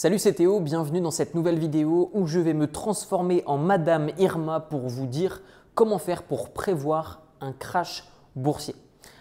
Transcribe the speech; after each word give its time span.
Salut 0.00 0.20
c'est 0.20 0.34
Théo, 0.34 0.60
bienvenue 0.60 1.00
dans 1.00 1.10
cette 1.10 1.34
nouvelle 1.34 1.58
vidéo 1.58 2.12
où 2.14 2.28
je 2.28 2.38
vais 2.38 2.54
me 2.54 2.70
transformer 2.70 3.42
en 3.46 3.58
Madame 3.58 4.10
Irma 4.16 4.60
pour 4.60 4.86
vous 4.88 5.06
dire 5.06 5.42
comment 5.74 5.98
faire 5.98 6.22
pour 6.22 6.50
prévoir 6.50 7.22
un 7.40 7.52
crash 7.52 8.04
boursier. 8.36 8.76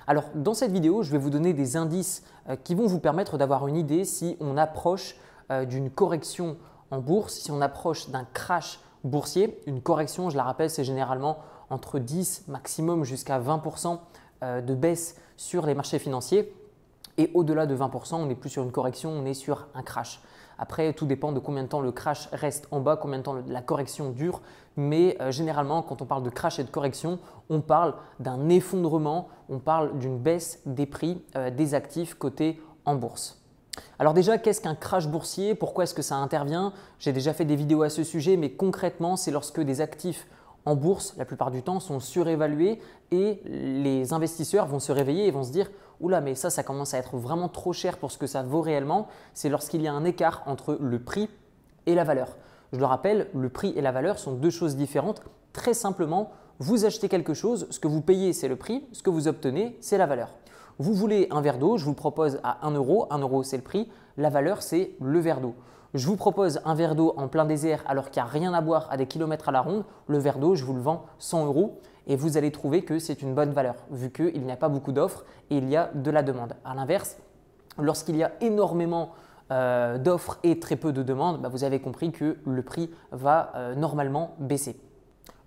Alors 0.05 0.25
dans 0.35 0.53
cette 0.53 0.71
vidéo, 0.71 1.01
je 1.01 1.11
vais 1.11 1.17
vous 1.17 1.31
donner 1.31 1.53
des 1.53 1.77
indices 1.77 2.21
euh, 2.47 2.55
qui 2.55 2.75
vont 2.75 2.85
vous 2.85 2.99
permettre 2.99 3.39
d'avoir 3.39 3.67
une 3.67 3.75
idée 3.75 4.05
si 4.05 4.37
on 4.39 4.55
approche 4.55 5.15
euh, 5.49 5.65
d'une 5.65 5.89
correction 5.89 6.57
en 6.91 6.99
bourse, 6.99 7.33
si 7.33 7.49
on 7.49 7.59
approche 7.59 8.11
d'un 8.11 8.27
crash 8.31 8.79
boursier. 9.03 9.59
Une 9.65 9.81
correction, 9.81 10.29
je 10.29 10.37
la 10.37 10.43
rappelle, 10.43 10.69
c'est 10.69 10.83
généralement 10.83 11.39
entre 11.71 11.97
10 11.97 12.43
maximum 12.49 13.03
jusqu'à 13.03 13.39
20% 13.39 13.97
euh, 14.43 14.61
de 14.61 14.75
baisse 14.75 15.15
sur 15.37 15.65
les 15.65 15.73
marchés 15.73 15.97
financiers. 15.97 16.53
Et 17.17 17.31
au-delà 17.33 17.65
de 17.65 17.75
20%, 17.75 18.15
on 18.15 18.25
n'est 18.27 18.35
plus 18.35 18.49
sur 18.49 18.63
une 18.63 18.71
correction, 18.71 19.11
on 19.11 19.25
est 19.25 19.33
sur 19.33 19.67
un 19.73 19.81
crash. 19.81 20.21
Après, 20.59 20.93
tout 20.93 21.05
dépend 21.05 21.31
de 21.31 21.39
combien 21.39 21.63
de 21.63 21.67
temps 21.67 21.81
le 21.81 21.91
crash 21.91 22.29
reste 22.31 22.67
en 22.71 22.79
bas, 22.79 22.97
combien 22.97 23.19
de 23.19 23.23
temps 23.23 23.35
la 23.47 23.61
correction 23.61 24.09
dure. 24.09 24.41
Mais 24.75 25.17
euh, 25.21 25.31
généralement, 25.31 25.81
quand 25.81 26.01
on 26.01 26.05
parle 26.05 26.23
de 26.23 26.29
crash 26.29 26.59
et 26.59 26.63
de 26.63 26.69
correction, 26.69 27.19
on 27.49 27.61
parle 27.61 27.95
d'un 28.19 28.49
effondrement, 28.49 29.29
on 29.49 29.59
parle 29.59 29.97
d'une 29.99 30.17
baisse 30.17 30.61
des 30.65 30.85
prix 30.85 31.23
euh, 31.35 31.49
des 31.51 31.73
actifs 31.73 32.15
cotés 32.15 32.61
en 32.85 32.95
bourse. 32.95 33.41
Alors 33.99 34.13
déjà, 34.13 34.37
qu'est-ce 34.37 34.61
qu'un 34.61 34.75
crash 34.75 35.07
boursier? 35.07 35.53
Pourquoi 35.53 35.83
est-ce 35.83 35.93
que 35.93 36.01
ça 36.01 36.15
intervient? 36.15 36.73
J'ai 36.99 37.13
déjà 37.13 37.33
fait 37.33 37.45
des 37.45 37.55
vidéos 37.55 37.83
à 37.83 37.89
ce 37.89 38.03
sujet, 38.03 38.37
mais 38.37 38.51
concrètement, 38.51 39.15
c'est 39.15 39.31
lorsque 39.31 39.61
des 39.61 39.81
actifs 39.81 40.27
en 40.67 40.75
bourse, 40.75 41.13
la 41.17 41.23
plupart 41.23 41.49
du 41.49 41.63
temps, 41.63 41.79
sont 41.79 42.01
surévalués 42.01 42.81
et 43.11 43.41
les 43.45 44.11
investisseurs 44.11 44.65
vont 44.65 44.79
se 44.79 44.91
réveiller 44.91 45.25
et 45.25 45.31
vont 45.31 45.45
se 45.45 45.51
dire 45.51 45.71
Oula, 46.01 46.19
mais 46.19 46.35
ça, 46.35 46.49
ça 46.49 46.61
commence 46.61 46.93
à 46.93 46.97
être 46.97 47.15
vraiment 47.15 47.47
trop 47.47 47.71
cher 47.71 47.97
pour 47.97 48.11
ce 48.11 48.17
que 48.17 48.27
ça 48.27 48.43
vaut 48.43 48.59
réellement. 48.59 49.07
C'est 49.33 49.47
lorsqu'il 49.47 49.81
y 49.81 49.87
a 49.87 49.93
un 49.93 50.03
écart 50.03 50.43
entre 50.45 50.77
le 50.81 50.99
prix 50.99 51.29
et 51.85 51.95
la 51.95 52.03
valeur. 52.03 52.35
Je 52.73 52.79
le 52.79 52.85
rappelle, 52.85 53.29
le 53.33 53.47
prix 53.47 53.73
et 53.77 53.81
la 53.81 53.93
valeur 53.93 54.19
sont 54.19 54.33
deux 54.33 54.49
choses 54.49 54.75
différentes. 54.75 55.21
Très 55.53 55.73
simplement, 55.73 56.31
vous 56.59 56.83
achetez 56.83 57.07
quelque 57.07 57.33
chose, 57.33 57.67
ce 57.69 57.79
que 57.79 57.87
vous 57.87 58.01
payez, 58.01 58.33
c'est 58.33 58.49
le 58.49 58.57
prix, 58.57 58.83
ce 58.91 59.01
que 59.01 59.09
vous 59.09 59.29
obtenez, 59.29 59.77
c'est 59.79 59.97
la 59.97 60.05
valeur. 60.05 60.35
Vous 60.79 60.93
voulez 60.93 61.27
un 61.31 61.39
verre 61.39 61.59
d'eau, 61.59 61.77
je 61.77 61.85
vous 61.85 61.93
propose 61.93 62.41
à 62.43 62.67
1 62.67 62.71
euro. 62.71 63.07
1 63.09 63.19
euro, 63.19 63.41
c'est 63.41 63.57
le 63.57 63.63
prix. 63.63 63.89
La 64.17 64.29
valeur, 64.29 64.61
c'est 64.61 64.91
le 64.99 65.19
verre 65.19 65.39
d'eau 65.39 65.55
je 65.97 66.07
vous 66.07 66.15
propose 66.15 66.61
un 66.65 66.75
verre 66.75 66.95
d'eau 66.95 67.13
en 67.17 67.27
plein 67.27 67.45
désert 67.45 67.83
alors 67.87 68.11
qu'il 68.11 68.21
n'y 68.21 68.27
a 68.27 68.31
rien 68.31 68.53
à 68.53 68.61
boire 68.61 68.87
à 68.91 68.97
des 68.97 69.07
kilomètres 69.07 69.49
à 69.49 69.51
la 69.51 69.61
ronde, 69.61 69.83
le 70.07 70.17
verre 70.17 70.37
d'eau, 70.37 70.55
je 70.55 70.63
vous 70.63 70.73
le 70.73 70.81
vends 70.81 71.05
100 71.19 71.47
euros 71.47 71.79
et 72.05 72.15
vous 72.15 72.37
allez 72.37 72.51
trouver 72.51 72.83
que 72.83 72.99
c'est 72.99 73.21
une 73.21 73.33
bonne 73.33 73.51
valeur 73.51 73.75
vu 73.91 74.11
qu'il 74.11 74.43
n'y 74.43 74.51
a 74.51 74.57
pas 74.57 74.69
beaucoup 74.69 74.91
d'offres 74.91 75.25
et 75.49 75.57
il 75.57 75.67
y 75.69 75.75
a 75.75 75.89
de 75.93 76.11
la 76.11 76.23
demande. 76.23 76.53
À 76.63 76.75
l'inverse, 76.75 77.17
lorsqu'il 77.77 78.15
y 78.15 78.23
a 78.23 78.31
énormément 78.41 79.11
euh, 79.51 79.97
d'offres 79.97 80.39
et 80.43 80.59
très 80.59 80.75
peu 80.75 80.93
de 80.93 81.03
demandes, 81.03 81.41
bah, 81.41 81.49
vous 81.49 81.63
avez 81.63 81.79
compris 81.79 82.11
que 82.11 82.37
le 82.45 82.61
prix 82.61 82.89
va 83.11 83.51
euh, 83.55 83.75
normalement 83.75 84.35
baisser. 84.39 84.79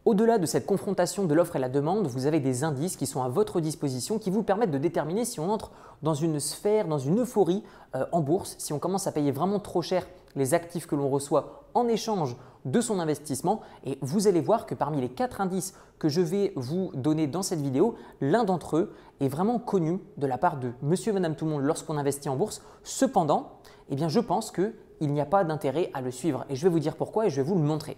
Au-delà 0.06 0.38
de 0.38 0.46
cette 0.46 0.64
confrontation 0.64 1.26
de 1.26 1.34
l'offre 1.34 1.56
et 1.56 1.58
la 1.58 1.68
demande, 1.68 2.06
vous 2.06 2.26
avez 2.26 2.40
des 2.40 2.64
indices 2.64 2.96
qui 2.96 3.04
sont 3.04 3.22
à 3.22 3.28
votre 3.28 3.60
disposition 3.60 4.18
qui 4.18 4.30
vous 4.30 4.42
permettent 4.42 4.70
de 4.70 4.78
déterminer 4.78 5.26
si 5.26 5.38
on 5.40 5.50
entre 5.50 5.70
dans 6.02 6.14
une 6.14 6.40
sphère, 6.40 6.88
dans 6.88 6.98
une 6.98 7.20
euphorie 7.20 7.62
euh, 7.94 8.06
en 8.10 8.20
bourse, 8.20 8.54
si 8.58 8.72
on 8.72 8.78
commence 8.78 9.06
à 9.06 9.12
payer 9.12 9.30
vraiment 9.30 9.60
trop 9.60 9.82
cher 9.82 10.06
les 10.36 10.54
actifs 10.54 10.86
que 10.86 10.94
l'on 10.94 11.08
reçoit 11.08 11.64
en 11.74 11.88
échange 11.88 12.36
de 12.64 12.80
son 12.80 12.98
investissement. 12.98 13.60
Et 13.84 13.98
vous 14.00 14.26
allez 14.26 14.40
voir 14.40 14.66
que 14.66 14.74
parmi 14.74 15.00
les 15.00 15.08
quatre 15.08 15.40
indices 15.40 15.74
que 15.98 16.08
je 16.08 16.20
vais 16.20 16.52
vous 16.56 16.90
donner 16.94 17.26
dans 17.26 17.42
cette 17.42 17.60
vidéo, 17.60 17.96
l'un 18.20 18.44
d'entre 18.44 18.76
eux 18.76 18.94
est 19.20 19.28
vraiment 19.28 19.58
connu 19.58 20.00
de 20.16 20.26
la 20.26 20.38
part 20.38 20.58
de 20.58 20.72
monsieur 20.82 21.10
et 21.10 21.14
madame 21.14 21.36
tout 21.36 21.44
le 21.44 21.52
monde 21.52 21.62
lorsqu'on 21.62 21.96
investit 21.96 22.28
en 22.28 22.36
bourse. 22.36 22.62
Cependant, 22.82 23.58
eh 23.90 23.96
bien, 23.96 24.08
je 24.08 24.20
pense 24.20 24.50
qu'il 24.50 24.72
n'y 25.00 25.20
a 25.20 25.26
pas 25.26 25.44
d'intérêt 25.44 25.90
à 25.94 26.00
le 26.00 26.10
suivre. 26.10 26.44
Et 26.48 26.56
je 26.56 26.62
vais 26.62 26.70
vous 26.70 26.78
dire 26.78 26.96
pourquoi 26.96 27.26
et 27.26 27.30
je 27.30 27.36
vais 27.36 27.46
vous 27.46 27.56
le 27.56 27.62
montrer. 27.62 27.96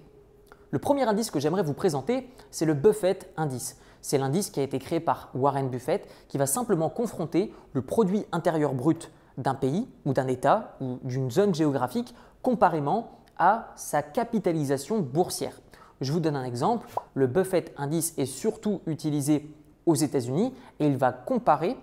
Le 0.70 0.78
premier 0.78 1.02
indice 1.02 1.30
que 1.30 1.38
j'aimerais 1.38 1.62
vous 1.62 1.74
présenter, 1.74 2.28
c'est 2.50 2.64
le 2.64 2.74
Buffett 2.74 3.30
Indice. 3.36 3.76
C'est 4.00 4.18
l'indice 4.18 4.50
qui 4.50 4.58
a 4.58 4.62
été 4.62 4.78
créé 4.78 5.00
par 5.00 5.30
Warren 5.34 5.68
Buffett 5.68 6.08
qui 6.28 6.38
va 6.38 6.46
simplement 6.46 6.88
confronter 6.88 7.54
le 7.72 7.82
produit 7.82 8.24
intérieur 8.32 8.72
brut 8.74 9.10
d'un 9.38 9.54
pays 9.54 9.88
ou 10.04 10.12
d'un 10.12 10.26
État 10.26 10.76
ou 10.80 10.98
d'une 11.02 11.30
zone 11.30 11.54
géographique 11.54 12.14
comparément 12.42 13.18
à 13.38 13.72
sa 13.76 14.02
capitalisation 14.02 15.00
boursière. 15.00 15.60
Je 16.00 16.12
vous 16.12 16.20
donne 16.20 16.36
un 16.36 16.44
exemple. 16.44 16.88
Le 17.14 17.26
Buffett 17.26 17.72
Indice 17.76 18.14
est 18.18 18.26
surtout 18.26 18.80
utilisé 18.86 19.48
aux 19.86 19.94
États-Unis 19.94 20.52
et 20.80 20.86
il 20.86 20.96
va 20.96 21.12
comparer 21.12 21.76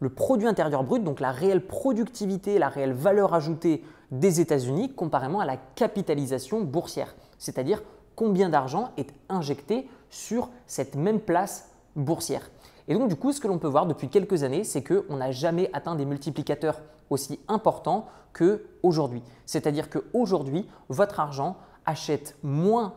le 0.00 0.10
produit 0.10 0.46
intérieur 0.46 0.84
brut, 0.84 1.02
donc 1.02 1.20
la 1.20 1.32
réelle 1.32 1.66
productivité, 1.66 2.58
la 2.58 2.68
réelle 2.68 2.92
valeur 2.92 3.34
ajoutée 3.34 3.82
des 4.10 4.40
États-Unis 4.40 4.92
comparément 4.92 5.40
à 5.40 5.46
la 5.46 5.56
capitalisation 5.56 6.60
boursière, 6.60 7.14
c'est-à-dire 7.38 7.82
combien 8.14 8.48
d'argent 8.48 8.90
est 8.96 9.12
injecté 9.28 9.88
sur 10.10 10.50
cette 10.66 10.96
même 10.96 11.20
place 11.20 11.70
boursière. 11.96 12.50
Et 12.88 12.94
donc 12.94 13.08
du 13.08 13.16
coup, 13.16 13.32
ce 13.32 13.40
que 13.40 13.48
l'on 13.48 13.58
peut 13.58 13.68
voir 13.68 13.86
depuis 13.86 14.08
quelques 14.08 14.42
années, 14.42 14.64
c'est 14.64 14.82
qu'on 14.82 15.16
n'a 15.16 15.30
jamais 15.30 15.70
atteint 15.72 15.96
des 15.96 16.04
multiplicateurs 16.04 16.80
aussi 17.10 17.40
importants 17.48 18.06
qu'aujourd'hui. 18.32 19.22
C'est-à-dire 19.44 19.90
qu'aujourd'hui, 19.90 20.68
votre 20.88 21.20
argent 21.20 21.56
achète 21.84 22.36
moins 22.42 22.94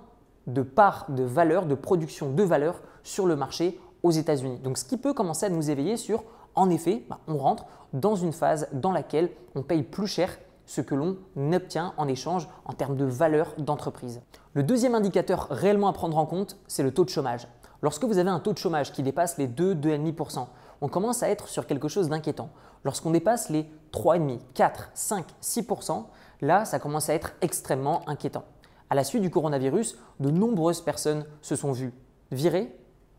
de 0.47 0.61
parts 0.61 1.05
de 1.09 1.23
valeur, 1.23 1.65
de 1.65 1.75
production 1.75 2.31
de 2.31 2.43
valeur 2.43 2.81
sur 3.03 3.25
le 3.25 3.35
marché 3.35 3.79
aux 4.03 4.11
États-Unis. 4.11 4.59
Donc 4.59 4.77
ce 4.77 4.85
qui 4.85 4.97
peut 4.97 5.13
commencer 5.13 5.45
à 5.45 5.49
nous 5.49 5.69
éveiller 5.69 5.97
sur, 5.97 6.23
en 6.55 6.69
effet, 6.69 7.03
bah, 7.09 7.19
on 7.27 7.37
rentre 7.37 7.65
dans 7.93 8.15
une 8.15 8.33
phase 8.33 8.67
dans 8.73 8.91
laquelle 8.91 9.29
on 9.55 9.63
paye 9.63 9.83
plus 9.83 10.07
cher 10.07 10.37
ce 10.65 10.81
que 10.81 10.93
l'on 10.93 11.17
obtient 11.51 11.93
en 11.97 12.07
échange 12.07 12.47
en 12.65 12.73
termes 12.73 12.95
de 12.95 13.05
valeur 13.05 13.53
d'entreprise. 13.57 14.21
Le 14.53 14.63
deuxième 14.63 14.93
indicateur 14.93 15.47
réellement 15.49 15.87
à 15.87 15.93
prendre 15.93 16.17
en 16.17 16.25
compte, 16.25 16.57
c'est 16.67 16.83
le 16.83 16.93
taux 16.93 17.05
de 17.05 17.09
chômage. 17.09 17.47
Lorsque 17.81 18.03
vous 18.03 18.17
avez 18.17 18.29
un 18.29 18.39
taux 18.39 18.53
de 18.53 18.57
chômage 18.57 18.91
qui 18.91 19.03
dépasse 19.03 19.37
les 19.37 19.47
2, 19.47 19.75
2,5%, 19.75 20.47
on 20.81 20.87
commence 20.87 21.23
à 21.23 21.29
être 21.29 21.47
sur 21.47 21.65
quelque 21.65 21.87
chose 21.87 22.09
d'inquiétant. 22.09 22.49
Lorsqu'on 22.83 23.11
dépasse 23.11 23.49
les 23.49 23.69
3,5%, 23.93 24.39
4, 24.53 24.91
5, 24.93 25.25
6%, 25.41 26.05
là, 26.41 26.65
ça 26.65 26.79
commence 26.79 27.09
à 27.09 27.13
être 27.13 27.33
extrêmement 27.41 28.07
inquiétant. 28.07 28.43
À 28.89 28.95
la 28.95 29.03
suite 29.03 29.21
du 29.21 29.29
coronavirus, 29.29 29.97
de 30.19 30.31
nombreuses 30.31 30.81
personnes 30.81 31.25
se 31.41 31.55
sont 31.55 31.71
vues 31.71 31.93
virées, 32.31 32.75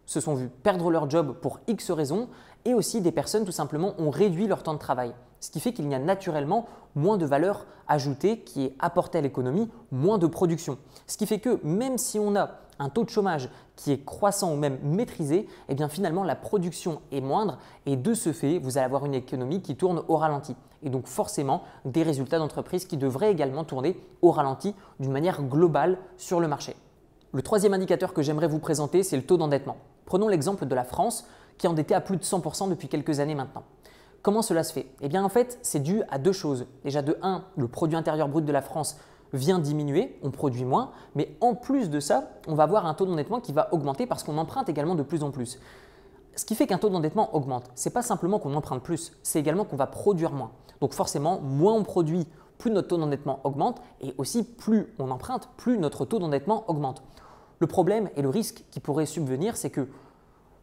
se 0.06 0.20
sont 0.20 0.34
vues 0.34 0.48
perdre 0.48 0.90
leur 0.90 1.08
job 1.08 1.36
pour 1.40 1.60
X 1.68 1.90
raisons, 1.90 2.28
et 2.64 2.74
aussi 2.74 3.00
des 3.00 3.12
personnes 3.12 3.44
tout 3.44 3.52
simplement 3.52 3.94
ont 3.98 4.10
réduit 4.10 4.46
leur 4.46 4.62
temps 4.62 4.74
de 4.74 4.78
travail 4.78 5.14
ce 5.40 5.50
qui 5.50 5.60
fait 5.60 5.72
qu'il 5.72 5.90
y 5.90 5.94
a 5.94 5.98
naturellement 5.98 6.66
moins 6.94 7.16
de 7.16 7.26
valeur 7.26 7.66
ajoutée 7.88 8.40
qui 8.40 8.64
est 8.64 8.74
apportée 8.78 9.18
à 9.18 9.20
l'économie, 9.20 9.70
moins 9.90 10.18
de 10.18 10.26
production. 10.26 10.78
Ce 11.06 11.16
qui 11.16 11.26
fait 11.26 11.40
que 11.40 11.58
même 11.64 11.98
si 11.98 12.18
on 12.18 12.36
a 12.36 12.50
un 12.80 12.88
taux 12.88 13.04
de 13.04 13.10
chômage 13.10 13.48
qui 13.76 13.92
est 13.92 14.04
croissant 14.04 14.52
ou 14.52 14.56
même 14.56 14.78
maîtrisé, 14.82 15.46
eh 15.68 15.74
bien 15.74 15.88
finalement 15.88 16.24
la 16.24 16.34
production 16.34 17.00
est 17.12 17.20
moindre 17.20 17.58
et 17.86 17.94
de 17.94 18.14
ce 18.14 18.32
fait, 18.32 18.58
vous 18.58 18.78
allez 18.78 18.86
avoir 18.86 19.06
une 19.06 19.14
économie 19.14 19.62
qui 19.62 19.76
tourne 19.76 20.02
au 20.08 20.16
ralenti. 20.16 20.56
Et 20.82 20.90
donc 20.90 21.06
forcément 21.06 21.62
des 21.84 22.02
résultats 22.02 22.38
d'entreprise 22.38 22.86
qui 22.86 22.96
devraient 22.96 23.30
également 23.30 23.64
tourner 23.64 24.00
au 24.22 24.32
ralenti 24.32 24.74
d'une 24.98 25.12
manière 25.12 25.42
globale 25.42 25.98
sur 26.16 26.40
le 26.40 26.48
marché. 26.48 26.74
Le 27.32 27.42
troisième 27.42 27.74
indicateur 27.74 28.12
que 28.12 28.22
j'aimerais 28.22 28.48
vous 28.48 28.58
présenter, 28.58 29.02
c'est 29.02 29.16
le 29.16 29.24
taux 29.24 29.36
d'endettement. 29.36 29.76
Prenons 30.06 30.26
l'exemple 30.26 30.66
de 30.66 30.74
la 30.74 30.84
France 30.84 31.26
qui 31.58 31.66
est 31.66 31.70
endettée 31.70 31.94
à 31.94 32.00
plus 32.00 32.16
de 32.16 32.22
100% 32.22 32.70
depuis 32.70 32.88
quelques 32.88 33.20
années 33.20 33.34
maintenant. 33.34 33.62
Comment 34.22 34.42
cela 34.42 34.64
se 34.64 34.72
fait? 34.72 34.86
Eh 35.00 35.08
bien 35.08 35.22
en 35.22 35.28
fait, 35.28 35.58
c'est 35.62 35.80
dû 35.80 36.02
à 36.10 36.18
deux 36.18 36.32
choses. 36.32 36.66
Déjà 36.82 37.02
de 37.02 37.16
1, 37.22 37.44
le 37.56 37.68
produit 37.68 37.96
intérieur 37.96 38.28
brut 38.28 38.44
de 38.44 38.52
la 38.52 38.62
France 38.62 38.98
vient 39.32 39.58
diminuer, 39.58 40.18
on 40.22 40.30
produit 40.30 40.64
moins, 40.64 40.90
mais 41.14 41.36
en 41.40 41.54
plus 41.54 41.90
de 41.90 42.00
ça, 42.00 42.30
on 42.46 42.54
va 42.54 42.64
avoir 42.64 42.86
un 42.86 42.94
taux 42.94 43.06
d'endettement 43.06 43.40
qui 43.40 43.52
va 43.52 43.72
augmenter 43.72 44.06
parce 44.06 44.22
qu'on 44.22 44.38
emprunte 44.38 44.68
également 44.68 44.94
de 44.94 45.02
plus 45.02 45.22
en 45.22 45.30
plus. 45.30 45.58
Ce 46.36 46.44
qui 46.44 46.54
fait 46.54 46.66
qu'un 46.66 46.78
taux 46.78 46.88
d'endettement 46.88 47.34
augmente, 47.34 47.70
ce 47.74 47.88
n'est 47.88 47.92
pas 47.92 48.02
simplement 48.02 48.38
qu'on 48.38 48.54
emprunte 48.54 48.82
plus, 48.82 49.12
c'est 49.22 49.38
également 49.38 49.64
qu'on 49.64 49.76
va 49.76 49.86
produire 49.86 50.32
moins. 50.32 50.52
Donc 50.80 50.94
forcément, 50.94 51.40
moins 51.40 51.74
on 51.74 51.82
produit, 51.82 52.26
plus 52.58 52.70
notre 52.70 52.88
taux 52.88 52.98
d'endettement 52.98 53.40
augmente, 53.44 53.80
et 54.00 54.14
aussi 54.18 54.42
plus 54.42 54.92
on 54.98 55.10
emprunte, 55.10 55.48
plus 55.56 55.78
notre 55.78 56.04
taux 56.04 56.18
d'endettement 56.18 56.64
augmente. 56.68 57.02
Le 57.58 57.66
problème 57.66 58.08
et 58.16 58.22
le 58.22 58.28
risque 58.28 58.64
qui 58.70 58.80
pourrait 58.80 59.06
subvenir, 59.06 59.56
c'est 59.56 59.70
que 59.70 59.88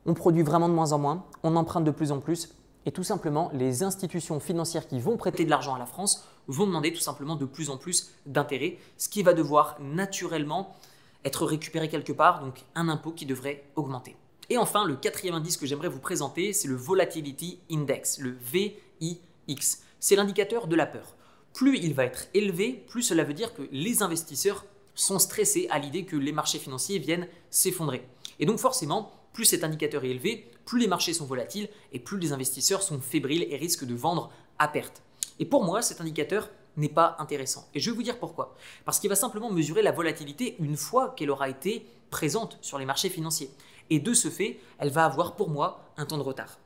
on 0.06 0.14
produit 0.14 0.42
vraiment 0.42 0.70
de 0.70 0.74
moins 0.74 0.94
en 0.94 1.00
moins, 1.00 1.26
on 1.44 1.56
emprunte 1.56 1.84
de 1.84 1.92
plus 1.92 2.12
en 2.12 2.20
plus, 2.20 2.56
et 2.88 2.92
tout 2.94 3.04
simplement, 3.04 3.52
les 3.54 3.84
institutions 3.84 4.40
financières 4.40 4.88
qui 4.88 5.02
vont 5.02 5.18
prêter 5.18 5.44
de 5.44 5.50
l'argent 5.50 5.76
à 5.76 5.78
la 5.78 5.86
France 5.86 6.24
vont 6.48 6.66
demander 6.66 6.94
tout 6.94 7.02
simplement 7.02 7.36
de 7.36 7.44
plus 7.44 7.70
en 7.70 7.76
plus 7.76 8.14
d'intérêts, 8.26 8.78
ce 8.98 9.10
qui 9.10 9.24
va 9.24 9.34
devoir 9.34 9.76
naturellement 9.82 10.74
être 11.26 11.46
récupéré 11.46 11.90
quelque 11.90 12.14
part, 12.14 12.40
donc 12.40 12.64
un 12.76 12.88
impôt 12.88 13.12
qui 13.12 13.26
devrait 13.26 13.66
augmenter. 13.76 14.16
Et 14.50 14.58
enfin, 14.58 14.86
le 14.86 14.96
quatrième 14.96 15.36
indice 15.36 15.58
que 15.58 15.66
j'aimerais 15.66 15.90
vous 15.90 16.00
présenter, 16.00 16.54
c'est 16.54 16.70
le 16.70 16.76
Volatility 16.76 17.60
Index, 17.70 18.20
le 18.20 18.38
VIX. 18.54 19.84
C'est 20.00 20.16
l'indicateur 20.16 20.68
de 20.68 20.76
la 20.78 20.86
peur. 20.86 21.18
Plus 21.54 21.78
il 21.80 21.94
va 21.94 22.06
être 22.06 22.30
élevé, 22.34 22.86
plus 22.88 23.04
cela 23.04 23.26
veut 23.26 23.34
dire 23.34 23.54
que 23.54 23.64
les 23.74 24.02
investisseurs 24.02 24.64
sont 24.96 25.20
stressés 25.20 25.68
à 25.72 25.80
l'idée 25.80 26.06
que 26.06 26.16
les 26.16 26.32
marchés 26.32 26.58
financiers 26.58 27.00
viennent 27.00 27.28
s'effondrer. 27.50 28.08
Et 28.40 28.46
donc 28.46 28.60
forcément, 28.60 29.12
plus 29.38 29.46
cet 29.46 29.64
indicateur 29.64 30.04
est 30.04 30.10
élevé, 30.10 30.50
plus 30.66 30.80
les 30.80 30.88
marchés 30.88 31.14
sont 31.14 31.28
volatiles 31.28 31.70
et 31.94 32.00
plus 32.00 32.18
les 32.18 32.34
investisseurs 32.34 32.82
sont 32.82 33.00
fébriles 33.00 33.46
et 33.52 33.56
risquent 33.56 33.86
de 33.86 33.94
vendre 33.94 34.32
à 34.58 34.68
perte. 34.68 35.04
Et 35.38 35.46
pour 35.46 35.64
moi, 35.64 35.84
cet 35.84 36.02
indicateur 36.02 36.50
n'est 36.76 36.90
pas 36.90 37.16
intéressant. 37.20 37.68
Et 37.76 37.80
je 37.80 37.92
vais 37.92 37.96
vous 37.96 38.02
dire 38.02 38.18
pourquoi. 38.18 38.56
Parce 38.84 39.00
qu'il 39.00 39.12
va 39.12 39.16
simplement 39.16 39.52
mesurer 39.52 39.84
la 39.84 39.92
volatilité 39.92 40.56
une 40.58 40.76
fois 40.76 41.14
qu'elle 41.16 41.30
aura 41.30 41.50
été 41.50 41.86
présente 42.10 42.58
sur 42.62 42.80
les 42.80 42.86
marchés 42.86 43.12
financiers. 43.12 43.52
Et 43.92 44.00
de 44.00 44.12
ce 44.16 44.30
fait, 44.30 44.60
elle 44.80 44.90
va 44.90 45.06
avoir 45.06 45.36
pour 45.36 45.52
moi 45.52 45.86
un 45.98 46.08
temps 46.08 46.18
de 46.18 46.24
retard. 46.24 46.58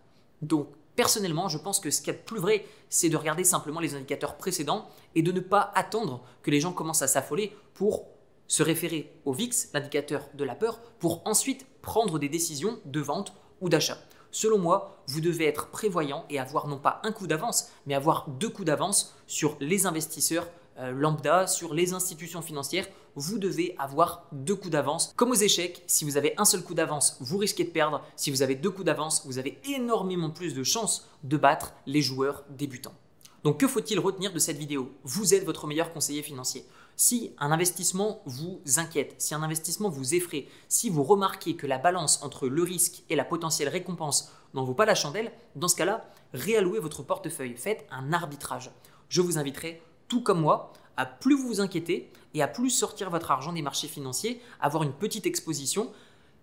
Donc, 0.42 0.70
personnellement, 0.96 1.50
je 1.50 1.58
pense 1.58 1.82
que 1.82 1.92
ce 1.92 2.02
qui 2.02 2.10
est 2.10 2.14
plus 2.14 2.40
vrai, 2.40 2.66
c'est 2.88 3.10
de 3.10 3.18
regarder 3.18 3.44
simplement 3.44 3.82
les 3.82 3.96
indicateurs 3.96 4.38
précédents 4.38 4.88
et 5.14 5.24
de 5.24 5.34
ne 5.34 5.42
pas 5.42 5.74
attendre 5.76 6.24
que 6.42 6.52
les 6.52 6.62
gens 6.62 6.72
commencent 6.72 7.02
à 7.02 7.10
s'affoler 7.10 7.54
pour 7.74 8.06
se 8.52 8.64
référer 8.64 9.14
au 9.24 9.32
VIX, 9.32 9.70
l'indicateur 9.74 10.28
de 10.34 10.44
la 10.44 10.56
peur, 10.56 10.82
pour 11.00 11.22
ensuite 11.24 11.66
prendre 11.82 12.20
des 12.20 12.28
décisions 12.28 12.82
de 12.84 13.00
vente 13.00 13.34
ou 13.62 13.70
d'achat. 13.70 13.98
Selon 14.30 14.58
moi, 14.58 15.02
vous 15.08 15.22
devez 15.22 15.46
être 15.46 15.70
prévoyant 15.70 16.26
et 16.30 16.38
avoir 16.38 16.68
non 16.68 16.78
pas 16.78 17.00
un 17.06 17.14
coup 17.14 17.28
d'avance, 17.28 17.70
mais 17.86 17.94
avoir 17.94 18.28
deux 18.28 18.50
coups 18.50 18.66
d'avance 18.66 19.16
sur 19.26 19.56
les 19.62 19.86
investisseurs 19.86 20.50
euh, 20.80 20.92
lambda, 20.92 21.48
sur 21.48 21.74
les 21.74 21.94
institutions 21.94 22.42
financières. 22.42 22.90
Vous 23.16 23.40
devez 23.40 23.74
avoir 23.80 24.28
deux 24.34 24.56
coups 24.56 24.72
d'avance. 24.72 25.14
Comme 25.16 25.32
aux 25.32 25.36
échecs, 25.36 25.82
si 25.88 26.04
vous 26.04 26.18
avez 26.18 26.34
un 26.38 26.44
seul 26.44 26.62
coup 26.62 26.74
d'avance, 26.74 27.16
vous 27.22 27.38
risquez 27.38 27.64
de 27.64 27.70
perdre. 27.70 28.04
Si 28.18 28.32
vous 28.32 28.42
avez 28.42 28.56
deux 28.56 28.72
coups 28.72 28.86
d'avance, 28.86 29.26
vous 29.26 29.38
avez 29.38 29.60
énormément 29.64 30.30
plus 30.30 30.54
de 30.54 30.64
chances 30.64 31.08
de 31.24 31.38
battre 31.38 31.74
les 31.86 32.02
joueurs 32.02 32.44
débutants. 32.50 33.01
Donc 33.44 33.60
que 33.60 33.68
faut-il 33.68 34.00
retenir 34.00 34.32
de 34.32 34.40
cette 34.40 34.58
vidéo? 34.58 34.92
Vous 35.04 35.34
êtes 35.34 35.46
votre 35.46 35.66
meilleur 35.66 35.92
conseiller 35.92 36.22
financier. 36.22 36.64
Si 36.96 37.34
un 37.40 37.52
investissement 37.52 38.22
vous 38.26 38.62
inquiète, 38.78 39.16
si 39.18 39.34
un 39.34 39.42
investissement 39.42 39.90
vous 39.90 40.14
effraie, 40.14 40.48
si 40.70 40.92
vous 40.92 41.04
remarquez 41.04 41.56
que 41.56 41.66
la 41.66 41.80
balance 41.80 42.22
entre 42.22 42.48
le 42.48 42.62
risque 42.62 43.02
et 43.10 43.16
la 43.16 43.26
potentielle 43.26 43.70
récompense 43.70 44.32
n'en 44.54 44.64
vaut 44.64 44.76
pas 44.76 44.86
la 44.86 44.94
chandelle, 44.94 45.32
dans 45.56 45.68
ce 45.68 45.76
cas-là, 45.76 46.06
réallouez 46.34 46.80
votre 46.80 47.02
portefeuille, 47.02 47.56
faites 47.58 47.88
un 47.90 48.14
arbitrage. 48.14 48.70
Je 49.10 49.22
vous 49.22 49.40
inviterai, 49.40 49.82
tout 50.08 50.22
comme 50.22 50.42
moi, 50.42 50.74
à 50.96 51.08
plus 51.08 51.36
vous 51.36 51.62
inquiéter 51.62 52.12
et 52.36 52.44
à 52.44 52.48
plus 52.48 52.70
sortir 52.70 53.10
votre 53.10 53.32
argent 53.32 53.54
des 53.54 53.64
marchés 53.64 53.88
financiers, 53.88 54.40
avoir 54.60 54.84
une 54.84 54.94
petite 54.94 55.26
exposition, 55.26 55.92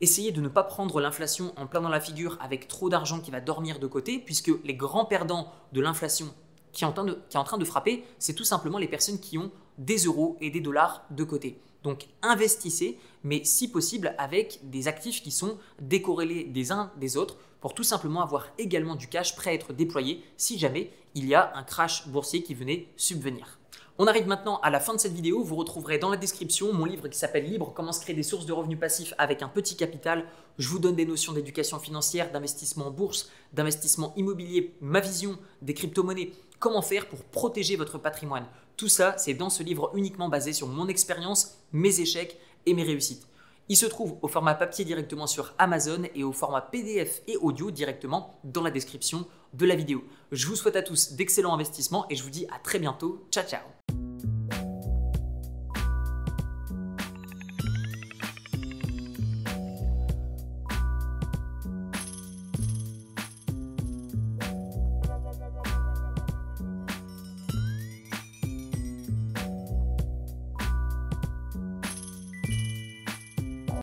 Essayez 0.00 0.30
de 0.30 0.40
ne 0.40 0.46
pas 0.46 0.62
prendre 0.62 1.00
l'inflation 1.00 1.52
en 1.56 1.66
plein 1.66 1.80
dans 1.80 1.88
la 1.88 2.00
figure 2.00 2.38
avec 2.40 2.68
trop 2.68 2.88
d'argent 2.88 3.18
qui 3.18 3.32
va 3.32 3.40
dormir 3.40 3.80
de 3.80 3.88
côté, 3.88 4.20
puisque 4.20 4.52
les 4.62 4.74
grands 4.74 5.04
perdants 5.04 5.52
de 5.72 5.80
l'inflation 5.80 6.32
qui, 6.72 6.84
est 6.84 6.86
en 6.86 7.44
train 7.44 7.58
de 7.58 7.64
frapper, 7.64 8.04
c'est 8.18 8.34
tout 8.34 8.44
simplement 8.44 8.78
les 8.78 8.88
personnes 8.88 9.20
qui 9.20 9.38
ont 9.38 9.50
des 9.78 10.04
euros 10.04 10.36
et 10.40 10.50
des 10.50 10.60
dollars 10.60 11.04
de 11.10 11.24
côté. 11.24 11.58
Donc 11.82 12.06
investissez, 12.22 12.98
mais 13.22 13.44
si 13.44 13.68
possible 13.68 14.14
avec 14.18 14.60
des 14.64 14.88
actifs 14.88 15.22
qui 15.22 15.30
sont 15.30 15.58
décorrélés 15.80 16.44
des 16.44 16.72
uns 16.72 16.90
des 16.96 17.16
autres 17.16 17.36
pour 17.60 17.74
tout 17.74 17.84
simplement 17.84 18.22
avoir 18.22 18.48
également 18.58 18.96
du 18.96 19.08
cash 19.08 19.36
prêt 19.36 19.50
à 19.50 19.54
être 19.54 19.72
déployé 19.72 20.22
si 20.36 20.58
jamais 20.58 20.90
il 21.14 21.26
y 21.26 21.34
a 21.34 21.52
un 21.56 21.62
crash 21.62 22.08
boursier 22.08 22.42
qui 22.42 22.54
venait 22.54 22.88
subvenir. 22.96 23.58
On 24.00 24.06
arrive 24.06 24.28
maintenant 24.28 24.60
à 24.60 24.70
la 24.70 24.78
fin 24.78 24.94
de 24.94 25.00
cette 25.00 25.12
vidéo. 25.12 25.42
Vous 25.42 25.56
retrouverez 25.56 25.98
dans 25.98 26.08
la 26.08 26.16
description 26.16 26.72
mon 26.72 26.84
livre 26.84 27.08
qui 27.08 27.18
s'appelle 27.18 27.50
Libre, 27.50 27.72
comment 27.74 27.90
se 27.90 28.00
créer 28.00 28.14
des 28.14 28.22
sources 28.22 28.46
de 28.46 28.52
revenus 28.52 28.78
passifs 28.78 29.12
avec 29.18 29.42
un 29.42 29.48
petit 29.48 29.74
capital. 29.74 30.24
Je 30.56 30.68
vous 30.68 30.78
donne 30.78 30.94
des 30.94 31.04
notions 31.04 31.32
d'éducation 31.32 31.80
financière, 31.80 32.30
d'investissement 32.30 32.86
en 32.86 32.90
bourse, 32.92 33.28
d'investissement 33.52 34.12
immobilier, 34.16 34.72
ma 34.80 35.00
vision 35.00 35.36
des 35.62 35.74
crypto-monnaies, 35.74 36.30
comment 36.58 36.82
faire 36.82 37.08
pour 37.08 37.24
protéger 37.24 37.76
votre 37.76 37.98
patrimoine. 37.98 38.46
Tout 38.76 38.88
ça, 38.88 39.16
c'est 39.18 39.34
dans 39.34 39.50
ce 39.50 39.62
livre 39.62 39.90
uniquement 39.94 40.28
basé 40.28 40.52
sur 40.52 40.68
mon 40.68 40.88
expérience, 40.88 41.58
mes 41.72 42.00
échecs 42.00 42.38
et 42.66 42.74
mes 42.74 42.84
réussites. 42.84 43.26
Il 43.68 43.76
se 43.76 43.86
trouve 43.86 44.16
au 44.22 44.28
format 44.28 44.54
papier 44.54 44.84
directement 44.84 45.26
sur 45.26 45.54
Amazon 45.58 46.04
et 46.14 46.24
au 46.24 46.32
format 46.32 46.62
PDF 46.62 47.20
et 47.26 47.36
audio 47.36 47.70
directement 47.70 48.40
dans 48.44 48.62
la 48.62 48.70
description 48.70 49.26
de 49.52 49.66
la 49.66 49.74
vidéo. 49.74 50.04
Je 50.32 50.46
vous 50.46 50.56
souhaite 50.56 50.76
à 50.76 50.82
tous 50.82 51.12
d'excellents 51.12 51.54
investissements 51.54 52.06
et 52.08 52.16
je 52.16 52.22
vous 52.22 52.30
dis 52.30 52.46
à 52.46 52.58
très 52.58 52.78
bientôt. 52.78 53.26
Ciao 53.30 53.44
ciao 53.44 53.77